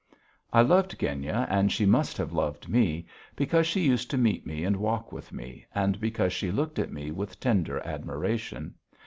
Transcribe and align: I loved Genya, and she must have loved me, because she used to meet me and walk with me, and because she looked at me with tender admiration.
I 0.51 0.63
loved 0.63 0.99
Genya, 0.99 1.45
and 1.47 1.71
she 1.71 1.85
must 1.85 2.17
have 2.17 2.33
loved 2.33 2.67
me, 2.67 3.05
because 3.35 3.67
she 3.67 3.81
used 3.81 4.09
to 4.09 4.17
meet 4.17 4.47
me 4.47 4.63
and 4.63 4.75
walk 4.77 5.11
with 5.11 5.31
me, 5.31 5.67
and 5.75 6.01
because 6.01 6.33
she 6.33 6.49
looked 6.49 6.79
at 6.79 6.91
me 6.91 7.11
with 7.11 7.39
tender 7.39 7.79
admiration. 7.85 8.73